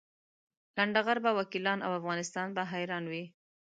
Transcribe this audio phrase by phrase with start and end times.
[0.77, 3.25] لنډه غر به وکیلان او افغانستان به حیران وي.